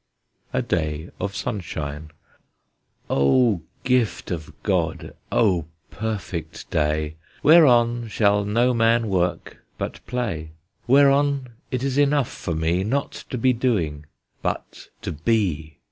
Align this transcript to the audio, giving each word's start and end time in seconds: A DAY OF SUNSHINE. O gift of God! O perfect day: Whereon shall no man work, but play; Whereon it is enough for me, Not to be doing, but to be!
A 0.51 0.63
DAY 0.63 1.11
OF 1.19 1.35
SUNSHINE. 1.35 2.09
O 3.07 3.61
gift 3.83 4.31
of 4.31 4.51
God! 4.63 5.13
O 5.31 5.67
perfect 5.91 6.67
day: 6.71 7.17
Whereon 7.43 8.07
shall 8.07 8.43
no 8.43 8.73
man 8.73 9.09
work, 9.09 9.63
but 9.77 10.03
play; 10.07 10.53
Whereon 10.87 11.49
it 11.69 11.83
is 11.83 11.99
enough 11.99 12.31
for 12.31 12.55
me, 12.55 12.83
Not 12.83 13.11
to 13.29 13.37
be 13.37 13.53
doing, 13.53 14.07
but 14.41 14.87
to 15.03 15.11
be! 15.11 15.77